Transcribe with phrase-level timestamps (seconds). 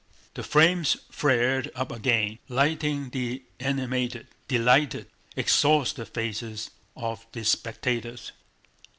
[0.33, 8.31] The flames flared up again, lighting the animated, delighted, exhausted faces of the spectators.